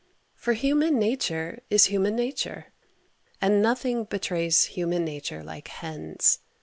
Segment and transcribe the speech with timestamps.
[0.33, 2.73] For human nature is human nature
[3.39, 6.39] and nothing betrays human nature like hens.